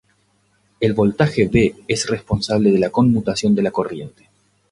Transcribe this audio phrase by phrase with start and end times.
[0.79, 4.29] El voltaje V es responsable de la conmutación de la corriente.